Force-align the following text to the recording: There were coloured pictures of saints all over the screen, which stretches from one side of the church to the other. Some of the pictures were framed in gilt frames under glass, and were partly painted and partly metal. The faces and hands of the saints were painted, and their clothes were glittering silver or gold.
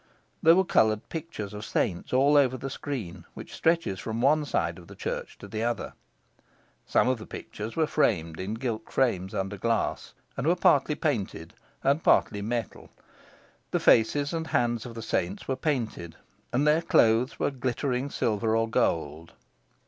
There 0.41 0.55
were 0.55 0.65
coloured 0.65 1.09
pictures 1.09 1.53
of 1.53 1.63
saints 1.63 2.11
all 2.11 2.35
over 2.35 2.57
the 2.57 2.71
screen, 2.71 3.23
which 3.35 3.53
stretches 3.53 3.99
from 3.99 4.19
one 4.19 4.45
side 4.45 4.79
of 4.79 4.87
the 4.87 4.95
church 4.95 5.37
to 5.37 5.47
the 5.47 5.61
other. 5.63 5.93
Some 6.87 7.07
of 7.07 7.19
the 7.19 7.27
pictures 7.27 7.75
were 7.75 7.85
framed 7.85 8.39
in 8.39 8.55
gilt 8.55 8.91
frames 8.91 9.35
under 9.35 9.57
glass, 9.59 10.15
and 10.35 10.47
were 10.47 10.55
partly 10.55 10.95
painted 10.95 11.53
and 11.83 12.03
partly 12.03 12.41
metal. 12.41 12.89
The 13.69 13.79
faces 13.79 14.33
and 14.33 14.47
hands 14.47 14.87
of 14.87 14.95
the 14.95 15.03
saints 15.03 15.47
were 15.47 15.55
painted, 15.55 16.15
and 16.51 16.65
their 16.65 16.81
clothes 16.81 17.37
were 17.37 17.51
glittering 17.51 18.09
silver 18.09 18.57
or 18.57 18.67
gold. 18.67 19.33